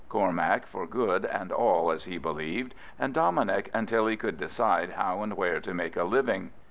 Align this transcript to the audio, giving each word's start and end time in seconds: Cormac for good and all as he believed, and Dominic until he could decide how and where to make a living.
Cormac 0.09 0.65
for 0.65 0.87
good 0.87 1.25
and 1.27 1.51
all 1.51 1.91
as 1.91 2.05
he 2.05 2.17
believed, 2.17 2.73
and 2.97 3.13
Dominic 3.13 3.69
until 3.71 4.07
he 4.07 4.17
could 4.17 4.39
decide 4.39 4.93
how 4.93 5.21
and 5.21 5.37
where 5.37 5.59
to 5.59 5.75
make 5.75 5.95
a 5.95 6.05
living. 6.05 6.49